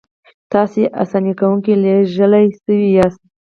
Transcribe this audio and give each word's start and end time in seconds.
تاسې 0.51 0.81
اساني 1.03 1.33
کوونکي 1.39 1.73
لېږل 1.83 2.33
شوي 2.61 2.87
یاستئ. 2.97 3.21